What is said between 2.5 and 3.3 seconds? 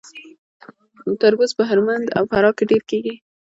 کې ډیر کیږي.